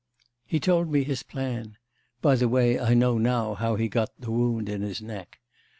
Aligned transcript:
He 0.47 0.59
told 0.59 0.91
me 0.91 1.03
his 1.03 1.21
plan 1.21 1.77
(by 2.23 2.33
the 2.33 2.49
way, 2.49 2.79
I 2.79 2.95
know 2.95 3.19
now 3.19 3.53
how 3.53 3.75
he 3.75 3.87
got 3.87 4.09
the 4.19 4.31
wound 4.31 4.67
in 4.67 4.81
his 4.81 4.99
neck.... 4.99 5.37